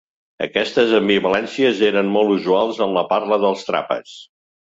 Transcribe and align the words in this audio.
Aquestes 0.43 0.93
ambivalències 0.99 1.83
eren 1.89 2.09
molt 2.15 2.33
usuals 2.37 2.81
en 2.87 2.97
la 2.97 3.03
parla 3.13 3.41
dels 3.47 3.69
Trapas. 3.71 4.17